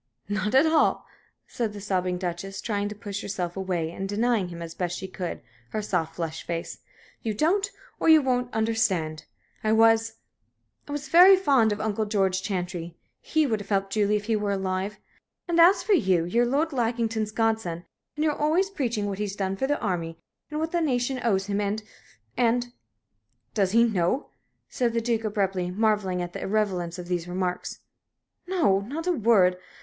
"Not 0.27 0.55
at 0.55 0.65
all," 0.65 1.05
said 1.45 1.73
the 1.73 1.79
sobbing 1.79 2.17
Duchess, 2.17 2.59
trying 2.59 2.89
to 2.89 2.95
push 2.95 3.21
herself 3.21 3.55
away, 3.55 3.91
and 3.91 4.09
denying 4.09 4.47
him, 4.47 4.59
as 4.59 4.73
best 4.73 4.97
she 4.97 5.07
could, 5.07 5.41
her 5.69 5.81
soft, 5.83 6.15
flushed 6.15 6.41
face. 6.41 6.79
"You 7.21 7.35
don't, 7.35 7.69
or 7.99 8.09
you 8.09 8.19
won't, 8.23 8.51
understand! 8.51 9.25
I 9.63 9.73
was 9.73 10.15
I 10.87 10.91
was 10.91 11.07
very 11.07 11.35
fond 11.35 11.71
of 11.71 11.79
Uncle 11.79 12.05
George 12.05 12.41
Chantrey. 12.41 12.95
He 13.19 13.45
would 13.45 13.59
have 13.59 13.69
helped 13.69 13.93
Julie 13.93 14.15
if 14.15 14.25
he 14.25 14.35
were 14.35 14.49
alive. 14.51 14.97
And 15.47 15.59
as 15.61 15.83
for 15.83 15.93
you, 15.93 16.25
you're 16.25 16.47
Lord 16.47 16.73
Lackington's 16.73 17.29
godson, 17.29 17.85
and 18.15 18.23
you're 18.23 18.33
always 18.33 18.71
preaching 18.71 19.05
what 19.05 19.19
he's 19.19 19.35
done 19.35 19.55
for 19.55 19.67
the 19.67 19.77
army, 19.79 20.17
and 20.49 20.59
what 20.59 20.71
the 20.71 20.81
nation 20.81 21.21
owes 21.23 21.45
him 21.45 21.61
and 21.61 21.83
and" 22.35 22.73
"Does 23.53 23.73
he 23.73 23.83
know?" 23.83 24.31
said 24.67 24.93
the 24.93 24.99
Duke, 25.01 25.25
abruptly, 25.25 25.69
marvelling 25.69 26.23
at 26.23 26.33
the 26.33 26.41
irrelevance 26.41 26.97
of 26.97 27.07
these 27.07 27.27
remarks. 27.27 27.81
"No, 28.47 28.79
not 28.79 29.05
a 29.05 29.11
word. 29.11 29.57